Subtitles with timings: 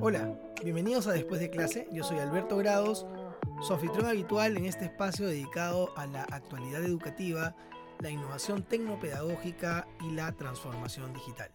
[0.00, 3.04] Hola, bienvenidos a Después de clase, yo soy Alberto Grados,
[3.60, 7.54] su anfitrión habitual en este espacio dedicado a la actualidad educativa,
[8.00, 11.50] la innovación tecnopedagógica y la transformación digital.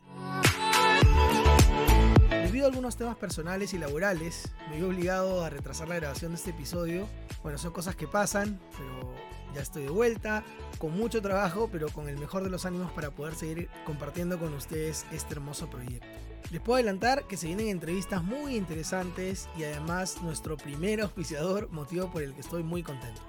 [2.29, 6.37] Debido a algunos temas personales y laborales, me vi obligado a retrasar la grabación de
[6.37, 7.07] este episodio.
[7.41, 9.11] Bueno, son cosas que pasan, pero
[9.53, 10.43] ya estoy de vuelta,
[10.77, 14.53] con mucho trabajo, pero con el mejor de los ánimos para poder seguir compartiendo con
[14.53, 16.07] ustedes este hermoso proyecto.
[16.51, 22.11] Les puedo adelantar que se vienen entrevistas muy interesantes y además nuestro primer auspiciador, motivo
[22.11, 23.21] por el que estoy muy contento.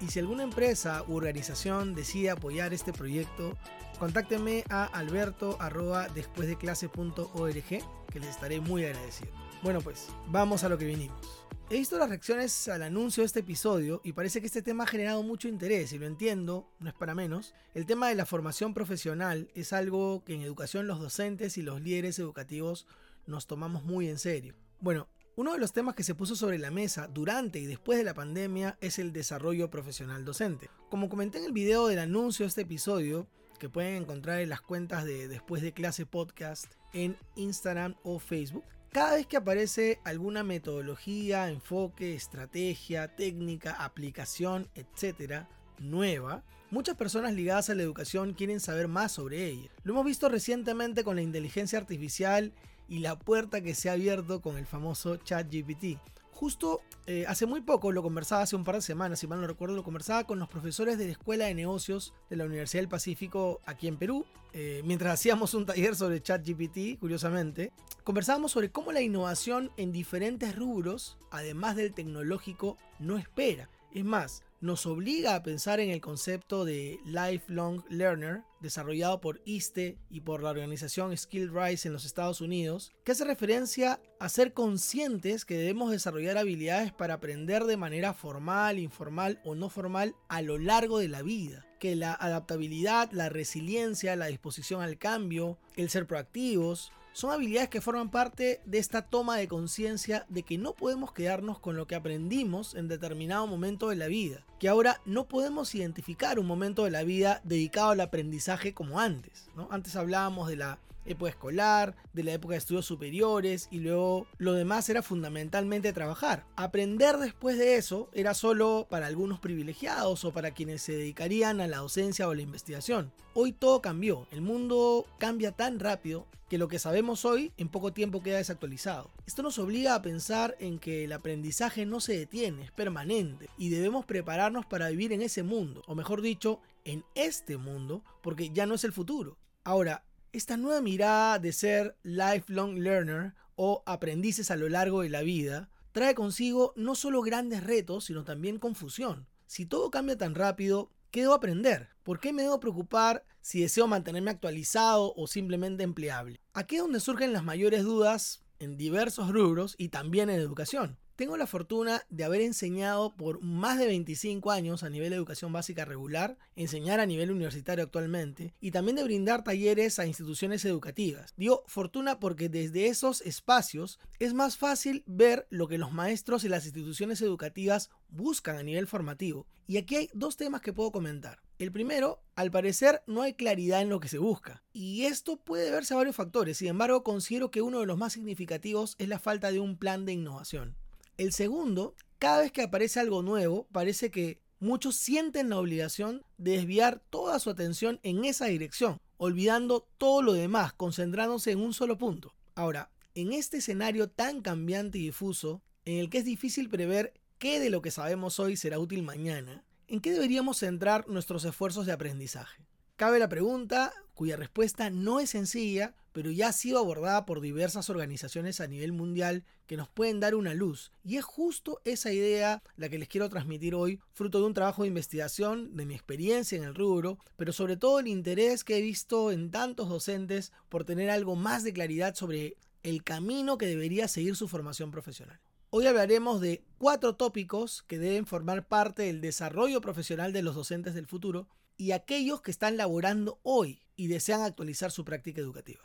[0.00, 3.56] Y si alguna empresa u organización decide apoyar este proyecto,
[3.98, 7.68] contáctenme a alberto.despuesdeclase.org
[8.10, 9.32] que les estaré muy agradecido.
[9.62, 11.39] Bueno pues, vamos a lo que vinimos.
[11.72, 14.88] He visto las reacciones al anuncio de este episodio y parece que este tema ha
[14.88, 17.54] generado mucho interés y lo entiendo, no es para menos.
[17.74, 21.80] El tema de la formación profesional es algo que en educación los docentes y los
[21.80, 22.88] líderes educativos
[23.28, 24.56] nos tomamos muy en serio.
[24.80, 28.04] Bueno, uno de los temas que se puso sobre la mesa durante y después de
[28.04, 30.70] la pandemia es el desarrollo profesional docente.
[30.88, 33.28] Como comenté en el video del anuncio de este episodio,
[33.60, 38.64] que pueden encontrar en las cuentas de Después de Clase Podcast en Instagram o Facebook,
[38.90, 47.70] cada vez que aparece alguna metodología, enfoque, estrategia, técnica, aplicación, etcétera, nueva, muchas personas ligadas
[47.70, 49.70] a la educación quieren saber más sobre ella.
[49.84, 52.52] Lo hemos visto recientemente con la inteligencia artificial
[52.88, 55.98] y la puerta que se ha abierto con el famoso ChatGPT.
[56.40, 59.46] Justo eh, hace muy poco, lo conversaba hace un par de semanas, si mal no
[59.46, 62.88] recuerdo, lo conversaba con los profesores de la Escuela de Negocios de la Universidad del
[62.88, 64.24] Pacífico aquí en Perú,
[64.54, 67.72] eh, mientras hacíamos un taller sobre ChatGPT, curiosamente.
[68.04, 73.68] Conversábamos sobre cómo la innovación en diferentes rubros, además del tecnológico, no espera.
[73.92, 79.98] Es más, nos obliga a pensar en el concepto de lifelong learner desarrollado por ISTE
[80.08, 84.52] y por la organización Skill Rise en los Estados Unidos, que hace referencia a ser
[84.52, 90.42] conscientes que debemos desarrollar habilidades para aprender de manera formal, informal o no formal a
[90.42, 91.66] lo largo de la vida.
[91.78, 97.80] Que la adaptabilidad, la resiliencia, la disposición al cambio, el ser proactivos, son habilidades que
[97.80, 101.94] forman parte de esta toma de conciencia de que no podemos quedarnos con lo que
[101.94, 106.90] aprendimos en determinado momento de la vida, que ahora no podemos identificar un momento de
[106.90, 109.48] la vida dedicado al aprendizaje como antes.
[109.56, 109.68] ¿no?
[109.70, 114.52] Antes hablábamos de la época escolar, de la época de estudios superiores y luego lo
[114.54, 116.44] demás era fundamentalmente trabajar.
[116.56, 121.66] Aprender después de eso era solo para algunos privilegiados o para quienes se dedicarían a
[121.66, 123.12] la docencia o la investigación.
[123.34, 127.92] Hoy todo cambió, el mundo cambia tan rápido que lo que sabemos hoy en poco
[127.92, 129.12] tiempo queda desactualizado.
[129.24, 133.68] Esto nos obliga a pensar en que el aprendizaje no se detiene, es permanente y
[133.68, 138.66] debemos prepararnos para vivir en ese mundo, o mejor dicho, en este mundo, porque ya
[138.66, 139.38] no es el futuro.
[139.62, 140.02] Ahora,
[140.32, 145.70] esta nueva mirada de ser lifelong learner o aprendices a lo largo de la vida
[145.92, 149.26] trae consigo no solo grandes retos, sino también confusión.
[149.46, 151.88] Si todo cambia tan rápido, ¿qué debo aprender?
[152.04, 156.40] ¿Por qué me debo preocupar si deseo mantenerme actualizado o simplemente empleable?
[156.52, 160.98] Aquí es donde surgen las mayores dudas en diversos rubros y también en educación.
[161.20, 165.52] Tengo la fortuna de haber enseñado por más de 25 años a nivel de educación
[165.52, 171.34] básica regular, enseñar a nivel universitario actualmente y también de brindar talleres a instituciones educativas.
[171.36, 176.48] Digo fortuna porque desde esos espacios es más fácil ver lo que los maestros y
[176.48, 179.46] las instituciones educativas buscan a nivel formativo.
[179.66, 181.42] Y aquí hay dos temas que puedo comentar.
[181.58, 184.62] El primero, al parecer no hay claridad en lo que se busca.
[184.72, 188.14] Y esto puede verse a varios factores, sin embargo considero que uno de los más
[188.14, 190.79] significativos es la falta de un plan de innovación.
[191.20, 196.52] El segundo, cada vez que aparece algo nuevo, parece que muchos sienten la obligación de
[196.52, 201.98] desviar toda su atención en esa dirección, olvidando todo lo demás, concentrándose en un solo
[201.98, 202.34] punto.
[202.54, 207.60] Ahora, en este escenario tan cambiante y difuso, en el que es difícil prever qué
[207.60, 211.92] de lo que sabemos hoy será útil mañana, ¿en qué deberíamos centrar nuestros esfuerzos de
[211.92, 212.64] aprendizaje?
[212.96, 217.88] Cabe la pregunta, cuya respuesta no es sencilla, pero ya ha sido abordada por diversas
[217.88, 220.92] organizaciones a nivel mundial que nos pueden dar una luz.
[221.02, 224.82] Y es justo esa idea la que les quiero transmitir hoy, fruto de un trabajo
[224.82, 228.82] de investigación, de mi experiencia en el rubro, pero sobre todo el interés que he
[228.82, 234.06] visto en tantos docentes por tener algo más de claridad sobre el camino que debería
[234.06, 235.40] seguir su formación profesional.
[235.70, 240.92] Hoy hablaremos de cuatro tópicos que deben formar parte del desarrollo profesional de los docentes
[240.92, 245.82] del futuro y aquellos que están laborando hoy y desean actualizar su práctica educativa.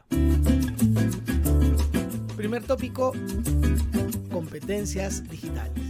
[2.38, 3.12] Primer tópico,
[4.32, 5.84] competencias digitales.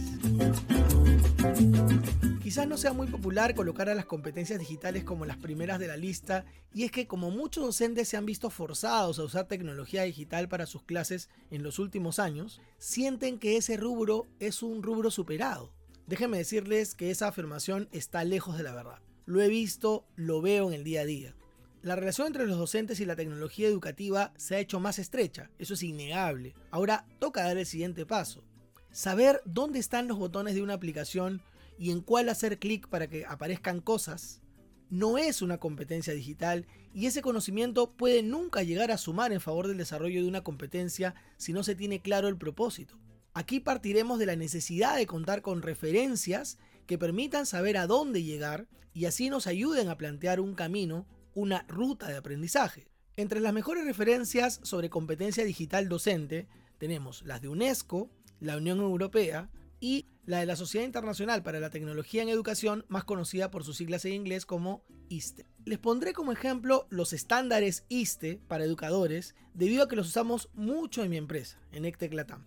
[2.42, 5.96] Quizás no sea muy popular colocar a las competencias digitales como las primeras de la
[5.96, 6.44] lista,
[6.74, 10.66] y es que como muchos docentes se han visto forzados a usar tecnología digital para
[10.66, 15.72] sus clases en los últimos años, sienten que ese rubro es un rubro superado.
[16.08, 18.98] Déjenme decirles que esa afirmación está lejos de la verdad.
[19.26, 21.36] Lo he visto, lo veo en el día a día.
[21.86, 25.74] La relación entre los docentes y la tecnología educativa se ha hecho más estrecha, eso
[25.74, 26.56] es innegable.
[26.72, 28.42] Ahora toca dar el siguiente paso.
[28.90, 31.42] Saber dónde están los botones de una aplicación
[31.78, 34.42] y en cuál hacer clic para que aparezcan cosas
[34.90, 39.68] no es una competencia digital y ese conocimiento puede nunca llegar a sumar en favor
[39.68, 42.98] del desarrollo de una competencia si no se tiene claro el propósito.
[43.32, 46.58] Aquí partiremos de la necesidad de contar con referencias
[46.88, 51.06] que permitan saber a dónde llegar y así nos ayuden a plantear un camino,
[51.36, 52.88] una ruta de aprendizaje.
[53.14, 56.48] Entre las mejores referencias sobre competencia digital docente
[56.78, 58.10] tenemos las de UNESCO,
[58.40, 63.04] la Unión Europea y la de la Sociedad Internacional para la Tecnología en Educación, más
[63.04, 65.46] conocida por sus siglas en inglés como ISTE.
[65.66, 71.04] Les pondré como ejemplo los estándares ISTE para educadores, debido a que los usamos mucho
[71.04, 72.46] en mi empresa, en Ectec Latam.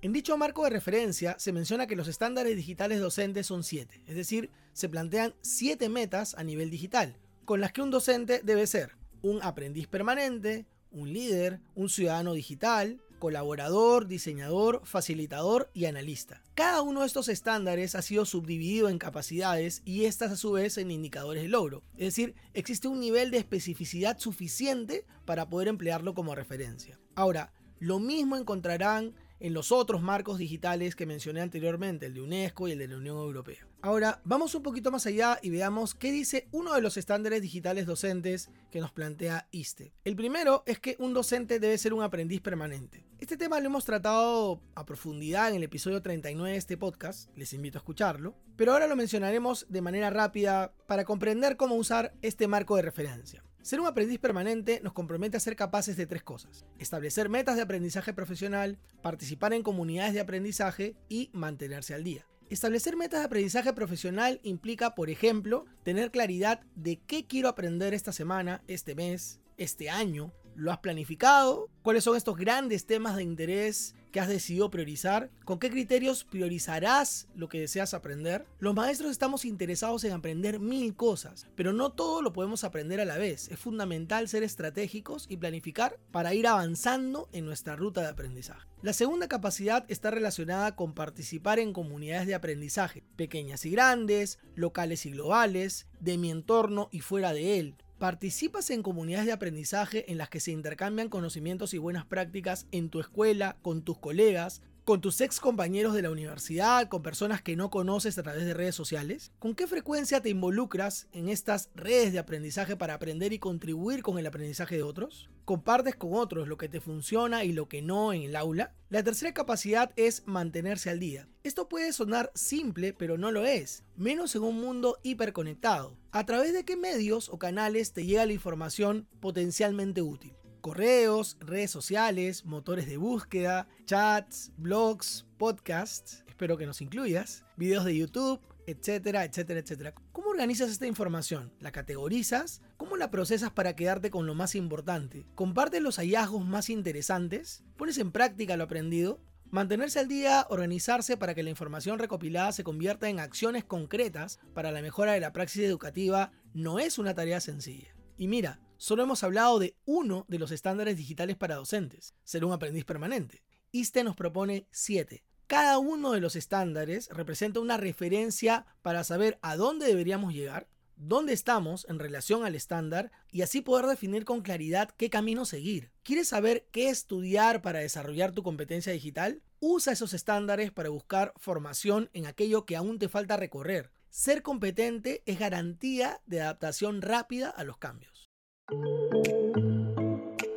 [0.00, 4.16] En dicho marco de referencia se menciona que los estándares digitales docentes son 7, es
[4.16, 8.96] decir, se plantean 7 metas a nivel digital, con las que un docente debe ser
[9.22, 16.42] un aprendiz permanente, un líder, un ciudadano digital, colaborador, diseñador, facilitador y analista.
[16.54, 20.76] Cada uno de estos estándares ha sido subdividido en capacidades y estas a su vez
[20.76, 21.82] en indicadores de logro.
[21.94, 27.00] Es decir, existe un nivel de especificidad suficiente para poder emplearlo como referencia.
[27.14, 29.14] Ahora, lo mismo encontrarán
[29.44, 32.96] en los otros marcos digitales que mencioné anteriormente, el de UNESCO y el de la
[32.96, 33.68] Unión Europea.
[33.82, 37.84] Ahora, vamos un poquito más allá y veamos qué dice uno de los estándares digitales
[37.84, 39.92] docentes que nos plantea ISTE.
[40.02, 43.04] El primero es que un docente debe ser un aprendiz permanente.
[43.18, 47.52] Este tema lo hemos tratado a profundidad en el episodio 39 de este podcast, les
[47.52, 52.48] invito a escucharlo, pero ahora lo mencionaremos de manera rápida para comprender cómo usar este
[52.48, 53.44] marco de referencia.
[53.64, 56.66] Ser un aprendiz permanente nos compromete a ser capaces de tres cosas.
[56.78, 62.26] Establecer metas de aprendizaje profesional, participar en comunidades de aprendizaje y mantenerse al día.
[62.50, 68.12] Establecer metas de aprendizaje profesional implica, por ejemplo, tener claridad de qué quiero aprender esta
[68.12, 70.30] semana, este mes, este año.
[70.56, 71.68] ¿Lo has planificado?
[71.82, 75.30] ¿Cuáles son estos grandes temas de interés que has decidido priorizar?
[75.44, 78.46] ¿Con qué criterios priorizarás lo que deseas aprender?
[78.60, 83.04] Los maestros estamos interesados en aprender mil cosas, pero no todo lo podemos aprender a
[83.04, 83.48] la vez.
[83.48, 88.68] Es fundamental ser estratégicos y planificar para ir avanzando en nuestra ruta de aprendizaje.
[88.80, 95.06] La segunda capacidad está relacionada con participar en comunidades de aprendizaje, pequeñas y grandes, locales
[95.06, 100.18] y globales, de mi entorno y fuera de él, Participas en comunidades de aprendizaje en
[100.18, 105.00] las que se intercambian conocimientos y buenas prácticas en tu escuela, con tus colegas, con
[105.00, 108.74] tus ex compañeros de la universidad, con personas que no conoces a través de redes
[108.74, 109.32] sociales?
[109.38, 114.18] ¿Con qué frecuencia te involucras en estas redes de aprendizaje para aprender y contribuir con
[114.18, 115.30] el aprendizaje de otros?
[115.46, 118.74] ¿Compartes con otros lo que te funciona y lo que no en el aula?
[118.90, 121.28] La tercera capacidad es mantenerse al día.
[121.42, 125.96] Esto puede sonar simple, pero no lo es, menos en un mundo hiperconectado.
[126.12, 130.34] ¿A través de qué medios o canales te llega la información potencialmente útil?
[130.64, 137.94] Correos, redes sociales, motores de búsqueda, chats, blogs, podcasts, espero que nos incluyas, videos de
[137.94, 139.94] YouTube, etcétera, etcétera, etcétera.
[140.12, 141.52] ¿Cómo organizas esta información?
[141.60, 142.62] ¿La categorizas?
[142.78, 145.26] ¿Cómo la procesas para quedarte con lo más importante?
[145.34, 147.62] ¿Compartes los hallazgos más interesantes?
[147.76, 149.20] ¿Pones en práctica lo aprendido?
[149.50, 154.72] Mantenerse al día, organizarse para que la información recopilada se convierta en acciones concretas para
[154.72, 157.94] la mejora de la praxis educativa no es una tarea sencilla.
[158.16, 162.52] Y mira, solo hemos hablado de uno de los estándares digitales para docentes, ser un
[162.52, 163.42] aprendiz permanente.
[163.72, 165.24] ISTE nos propone siete.
[165.46, 171.32] Cada uno de los estándares representa una referencia para saber a dónde deberíamos llegar, dónde
[171.32, 175.92] estamos en relación al estándar y así poder definir con claridad qué camino seguir.
[176.02, 179.42] ¿Quieres saber qué estudiar para desarrollar tu competencia digital?
[179.60, 183.90] Usa esos estándares para buscar formación en aquello que aún te falta recorrer.
[184.10, 188.30] Ser competente es garantía de adaptación rápida a los cambios.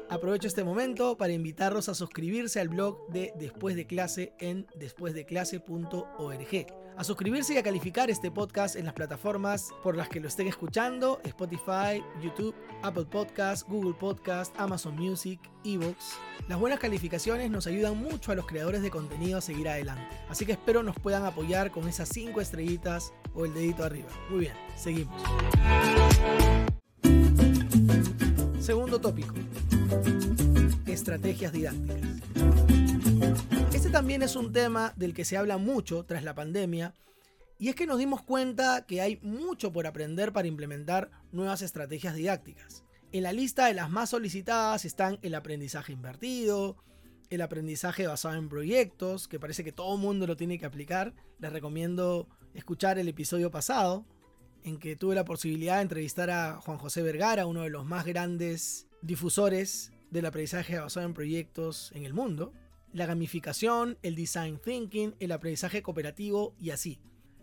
[0.09, 6.67] Aprovecho este momento para invitarlos a suscribirse al blog de Después de Clase en despuesdeclase.org
[6.97, 10.47] a suscribirse y a calificar este podcast en las plataformas por las que lo estén
[10.47, 16.17] escuchando, Spotify, YouTube, Apple Podcast, Google Podcast, Amazon Music, Evox.
[16.47, 20.47] Las buenas calificaciones nos ayudan mucho a los creadores de contenido a seguir adelante, así
[20.47, 24.09] que espero nos puedan apoyar con esas 5 estrellitas o el dedito arriba.
[24.31, 25.21] Muy bien, seguimos.
[28.99, 29.35] Tópico.
[30.85, 31.97] Estrategias didácticas.
[33.73, 36.93] Este también es un tema del que se habla mucho tras la pandemia
[37.59, 42.15] Y es que nos dimos cuenta que hay mucho por aprender para implementar nuevas estrategias
[42.15, 42.83] didácticas.
[43.11, 46.77] En la lista de las más solicitadas están el aprendizaje invertido,
[47.29, 51.13] el aprendizaje basado en proyectos, que parece que todo el mundo lo tiene que aplicar.
[51.39, 54.05] Les recomiendo escuchar el episodio pasado,
[54.63, 58.05] en que tuve la posibilidad de entrevistar a Juan José Vergara, uno de los más
[58.05, 62.53] grandes difusores del aprendizaje basado en proyectos en el mundo.
[62.93, 66.99] La gamificación, el design thinking, el aprendizaje cooperativo y así.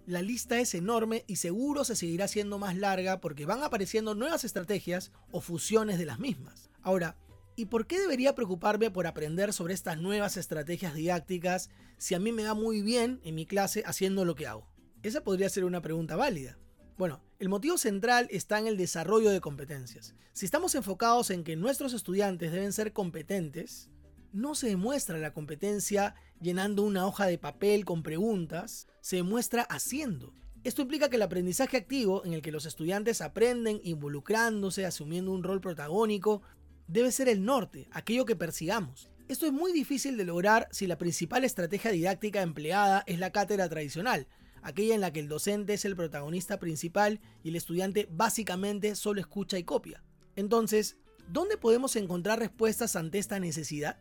[0.06, 4.44] La lista es enorme y seguro se seguirá siendo más larga porque van apareciendo nuevas
[4.44, 6.70] estrategias o fusiones de las mismas.
[6.82, 7.16] Ahora,
[7.56, 12.32] ¿y por qué debería preocuparme por aprender sobre estas nuevas estrategias didácticas si a mí
[12.32, 14.68] me va muy bien en mi clase haciendo lo que hago?
[15.02, 16.58] Esa podría ser una pregunta válida.
[16.96, 20.14] Bueno, el motivo central está en el desarrollo de competencias.
[20.32, 23.90] Si estamos enfocados en que nuestros estudiantes deben ser competentes,
[24.32, 30.34] no se demuestra la competencia llenando una hoja de papel con preguntas, se demuestra haciendo.
[30.62, 35.42] Esto implica que el aprendizaje activo, en el que los estudiantes aprenden involucrándose, asumiendo un
[35.42, 36.42] rol protagónico,
[36.86, 39.10] debe ser el norte, aquello que persigamos.
[39.26, 43.68] Esto es muy difícil de lograr si la principal estrategia didáctica empleada es la cátedra
[43.68, 44.28] tradicional,
[44.64, 49.20] aquella en la que el docente es el protagonista principal y el estudiante básicamente solo
[49.20, 50.02] escucha y copia.
[50.36, 50.96] Entonces,
[51.28, 53.98] ¿dónde podemos encontrar respuestas ante esta necesidad?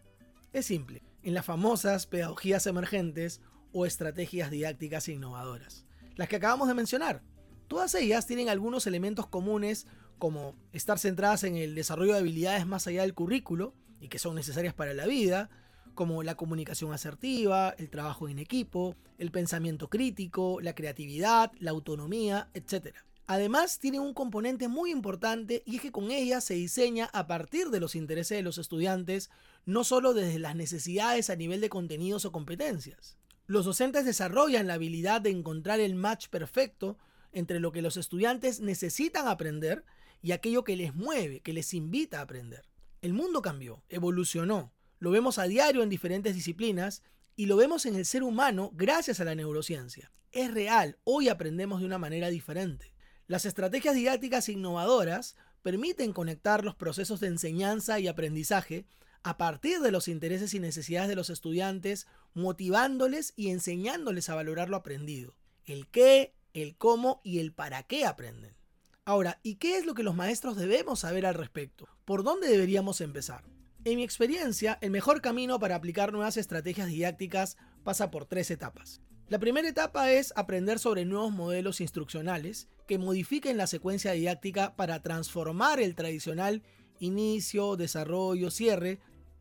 [0.54, 3.42] Es simple, en las famosas pedagogías emergentes
[3.74, 5.86] o estrategias didácticas innovadoras.
[6.16, 7.24] Las que acabamos de mencionar.
[7.68, 9.86] Todas ellas tienen algunos elementos comunes
[10.18, 14.36] como estar centradas en el desarrollo de habilidades más allá del currículo y que son
[14.36, 15.50] necesarias para la vida,
[15.94, 22.50] como la comunicación asertiva, el trabajo en equipo, el pensamiento crítico, la creatividad, la autonomía,
[22.54, 22.96] etc.
[23.26, 27.70] Además, tiene un componente muy importante y es que con ella se diseña a partir
[27.70, 29.30] de los intereses de los estudiantes,
[29.66, 33.18] no solo desde las necesidades a nivel de contenidos o competencias.
[33.48, 36.98] Los docentes desarrollan la habilidad de encontrar el match perfecto
[37.32, 39.84] entre lo que los estudiantes necesitan aprender
[40.22, 42.64] y aquello que les mueve, que les invita a aprender.
[43.02, 44.72] El mundo cambió, evolucionó,
[45.04, 47.04] lo vemos a diario en diferentes disciplinas
[47.36, 50.14] y lo vemos en el ser humano gracias a la neurociencia.
[50.32, 52.94] Es real, hoy aprendemos de una manera diferente.
[53.28, 58.86] Las estrategias didácticas innovadoras permiten conectar los procesos de enseñanza y aprendizaje
[59.24, 64.70] a partir de los intereses y necesidades de los estudiantes, motivándoles y enseñándoles a valorar
[64.70, 65.36] lo aprendido.
[65.66, 68.56] El qué, el cómo y el para qué aprenden.
[69.04, 71.90] Ahora, ¿y qué es lo que los maestros debemos saber al respecto?
[72.06, 73.44] ¿Por dónde deberíamos empezar?
[73.86, 79.02] En mi experiencia, el mejor camino para aplicar nuevas estrategias didácticas pasa por tres etapas.
[79.28, 85.02] La primera etapa es aprender sobre nuevos modelos instruccionales que modifiquen la secuencia didáctica para
[85.02, 86.64] transformar el tradicional
[87.00, 89.00] inicio, desarrollo, cierre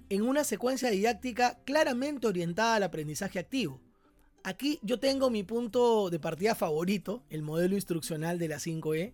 [0.08, 3.80] en una secuencia didáctica claramente orientada al aprendizaje activo.
[4.42, 9.12] Aquí yo tengo mi punto de partida favorito, el modelo instruccional de la 5E,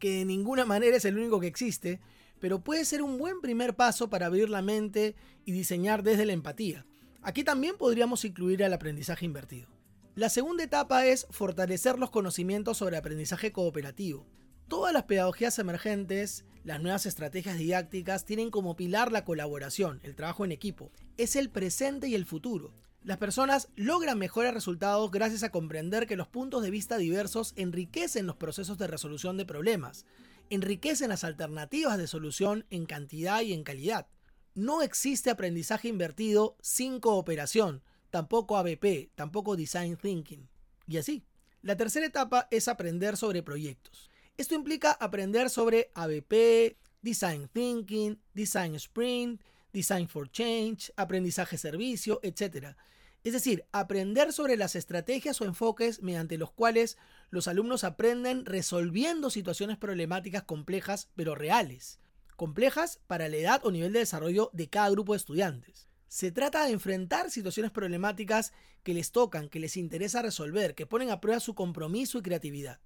[0.00, 2.00] que de ninguna manera es el único que existe,
[2.40, 5.14] pero puede ser un buen primer paso para abrir la mente
[5.44, 6.86] y diseñar desde la empatía.
[7.22, 9.68] Aquí también podríamos incluir el aprendizaje invertido.
[10.14, 14.26] La segunda etapa es fortalecer los conocimientos sobre aprendizaje cooperativo.
[14.66, 20.44] Todas las pedagogías emergentes, las nuevas estrategias didácticas tienen como pilar la colaboración, el trabajo
[20.44, 20.90] en equipo.
[21.16, 22.74] Es el presente y el futuro.
[23.02, 28.26] Las personas logran mejores resultados gracias a comprender que los puntos de vista diversos enriquecen
[28.26, 30.04] los procesos de resolución de problemas,
[30.50, 34.06] enriquecen las alternativas de solución en cantidad y en calidad.
[34.54, 40.48] No existe aprendizaje invertido sin cooperación, tampoco ABP, tampoco Design Thinking.
[40.86, 41.24] Y así.
[41.62, 44.10] La tercera etapa es aprender sobre proyectos.
[44.36, 52.76] Esto implica aprender sobre ABP, Design Thinking, Design Sprint, Design for Change, aprendizaje servicio, etc.
[53.24, 56.96] Es decir, aprender sobre las estrategias o enfoques mediante los cuales
[57.30, 61.98] los alumnos aprenden resolviendo situaciones problemáticas complejas pero reales.
[62.36, 65.88] Complejas para la edad o nivel de desarrollo de cada grupo de estudiantes.
[66.06, 71.10] Se trata de enfrentar situaciones problemáticas que les tocan, que les interesa resolver, que ponen
[71.10, 72.80] a prueba su compromiso y creatividad.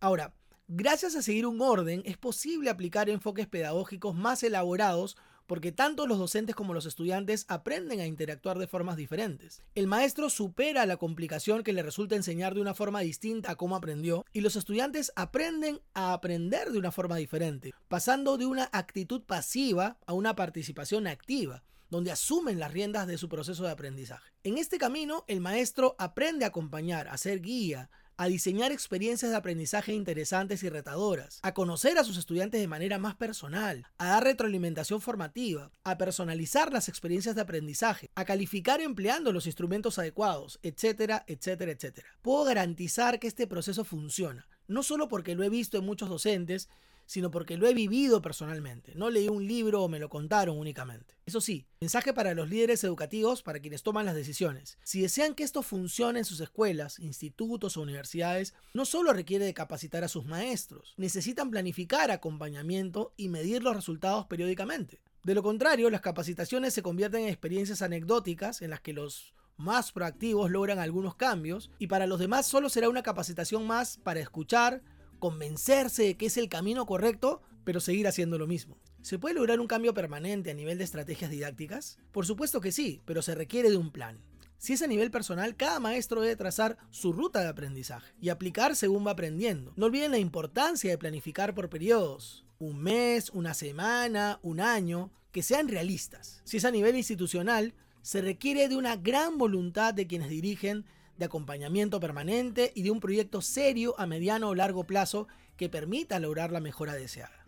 [0.00, 0.34] Ahora,
[0.68, 5.16] gracias a seguir un orden, es posible aplicar enfoques pedagógicos más elaborados
[5.46, 9.62] porque tanto los docentes como los estudiantes aprenden a interactuar de formas diferentes.
[9.74, 13.76] El maestro supera la complicación que le resulta enseñar de una forma distinta a cómo
[13.76, 19.22] aprendió y los estudiantes aprenden a aprender de una forma diferente, pasando de una actitud
[19.22, 24.32] pasiva a una participación activa donde asumen las riendas de su proceso de aprendizaje.
[24.42, 29.36] En este camino, el maestro aprende a acompañar, a ser guía, a diseñar experiencias de
[29.36, 34.24] aprendizaje interesantes y retadoras, a conocer a sus estudiantes de manera más personal, a dar
[34.24, 41.24] retroalimentación formativa, a personalizar las experiencias de aprendizaje, a calificar empleando los instrumentos adecuados, etcétera,
[41.26, 42.08] etcétera, etcétera.
[42.22, 46.68] Puedo garantizar que este proceso funciona, no solo porque lo he visto en muchos docentes,
[47.06, 48.94] sino porque lo he vivido personalmente.
[48.94, 51.16] No leí un libro o me lo contaron únicamente.
[51.26, 54.78] Eso sí, mensaje para los líderes educativos, para quienes toman las decisiones.
[54.82, 59.54] Si desean que esto funcione en sus escuelas, institutos o universidades, no solo requiere de
[59.54, 65.00] capacitar a sus maestros, necesitan planificar acompañamiento y medir los resultados periódicamente.
[65.24, 69.92] De lo contrario, las capacitaciones se convierten en experiencias anecdóticas en las que los más
[69.92, 74.82] proactivos logran algunos cambios y para los demás solo será una capacitación más para escuchar,
[75.24, 78.76] convencerse de que es el camino correcto, pero seguir haciendo lo mismo.
[79.00, 81.96] ¿Se puede lograr un cambio permanente a nivel de estrategias didácticas?
[82.12, 84.20] Por supuesto que sí, pero se requiere de un plan.
[84.58, 88.76] Si es a nivel personal, cada maestro debe trazar su ruta de aprendizaje y aplicar
[88.76, 89.72] según va aprendiendo.
[89.76, 95.42] No olviden la importancia de planificar por periodos, un mes, una semana, un año, que
[95.42, 96.42] sean realistas.
[96.44, 100.84] Si es a nivel institucional, se requiere de una gran voluntad de quienes dirigen
[101.16, 106.18] de acompañamiento permanente y de un proyecto serio a mediano o largo plazo que permita
[106.18, 107.46] lograr la mejora deseada.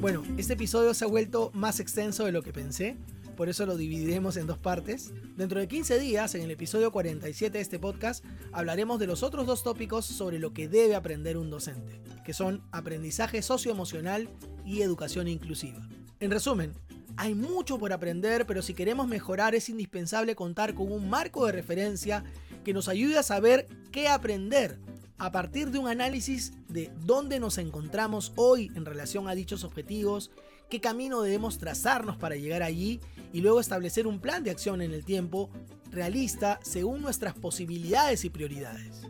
[0.00, 2.96] Bueno, este episodio se ha vuelto más extenso de lo que pensé,
[3.34, 5.12] por eso lo dividiremos en dos partes.
[5.36, 9.46] Dentro de 15 días, en el episodio 47 de este podcast, hablaremos de los otros
[9.46, 14.28] dos tópicos sobre lo que debe aprender un docente, que son aprendizaje socioemocional
[14.64, 15.88] y educación inclusiva.
[16.20, 16.74] En resumen,
[17.16, 21.52] hay mucho por aprender, pero si queremos mejorar es indispensable contar con un marco de
[21.52, 22.24] referencia
[22.64, 24.78] que nos ayude a saber qué aprender
[25.18, 30.30] a partir de un análisis de dónde nos encontramos hoy en relación a dichos objetivos,
[30.68, 33.00] qué camino debemos trazarnos para llegar allí
[33.32, 35.50] y luego establecer un plan de acción en el tiempo
[35.90, 39.02] realista según nuestras posibilidades y prioridades.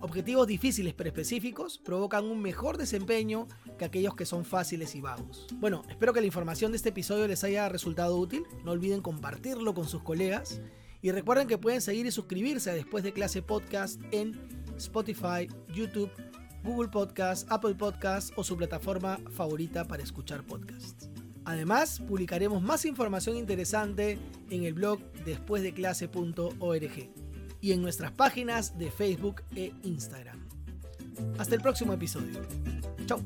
[0.00, 3.46] Objetivos difíciles pero específicos provocan un mejor desempeño
[3.78, 5.46] que aquellos que son fáciles y vagos.
[5.54, 8.42] Bueno, espero que la información de este episodio les haya resultado útil.
[8.64, 10.60] No olviden compartirlo con sus colegas
[11.02, 14.40] y recuerden que pueden seguir y suscribirse a Después de Clase Podcast en
[14.76, 16.10] Spotify, YouTube,
[16.62, 21.10] Google Podcast, Apple Podcast o su plataforma favorita para escuchar podcasts.
[21.44, 24.16] Además, publicaremos más información interesante
[24.48, 27.10] en el blog despuesdeclase.org
[27.60, 30.48] y en nuestras páginas de Facebook e Instagram.
[31.38, 32.40] Hasta el próximo episodio.
[33.06, 33.20] Chao.